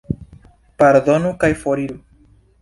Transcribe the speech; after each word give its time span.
Pardonu 0.83 1.35
kaj 1.45 1.51
foriru. 1.65 2.01